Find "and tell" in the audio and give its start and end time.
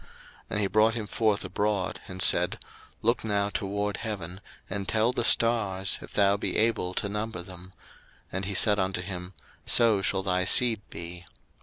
4.67-5.11